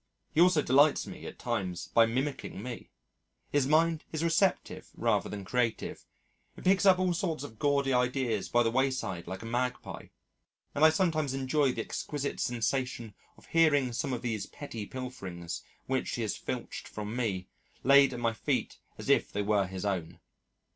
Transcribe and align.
He 0.33 0.41
also 0.41 0.63
delights 0.63 1.05
me 1.05 1.27
at 1.27 1.37
times 1.37 1.89
by 1.89 2.07
mimicking 2.07 2.63
me. 2.63 2.89
His 3.51 3.67
mind 3.67 4.03
is 4.11 4.23
receptive 4.23 4.89
rather 4.97 5.29
than 5.29 5.45
creative: 5.45 6.07
it 6.57 6.63
picks 6.63 6.87
up 6.87 6.97
all 6.97 7.13
sorts 7.13 7.43
of 7.43 7.59
gaudy 7.59 7.93
ideas 7.93 8.49
by 8.49 8.63
the 8.63 8.71
wayside 8.71 9.27
like 9.27 9.43
a 9.43 9.45
magpie, 9.45 10.07
and 10.73 10.83
I 10.83 10.89
sometimes 10.89 11.35
enjoy 11.35 11.73
the 11.73 11.81
exquisite 11.83 12.39
sensation 12.39 13.13
of 13.37 13.45
hearing 13.45 13.93
some 13.93 14.11
of 14.11 14.23
these 14.23 14.47
petty 14.47 14.87
pilferings 14.87 15.61
(which 15.85 16.15
he 16.15 16.23
has 16.23 16.35
filched 16.35 16.87
from 16.87 17.15
me) 17.15 17.47
laid 17.83 18.11
at 18.11 18.19
my 18.19 18.33
feet 18.33 18.79
as 18.97 19.07
if 19.07 19.31
they 19.31 19.43
were 19.43 19.67
his 19.67 19.85
own. 19.85 20.19